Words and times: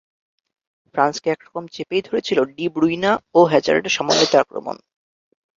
ফ্রান্সকে 0.95 1.27
একরকম 1.31 1.63
চেপেই 1.67 2.01
ধরেছিল 2.01 2.39
ডি 2.55 2.65
ব্রুইনা 2.67 3.11
ও 3.35 3.39
হ্যাজার্ডের 3.45 3.95
সমন্বিত 3.97 4.33
আক্রমণ। 4.35 4.75